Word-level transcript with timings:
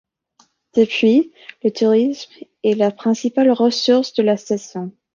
Depuis, 0.73 1.31
le 1.63 1.69
tourisme 1.69 2.31
est 2.63 2.73
la 2.73 2.89
principale 2.89 3.51
ressource 3.51 4.13
de 4.15 4.23
la 4.23 4.35
station. 4.35 4.91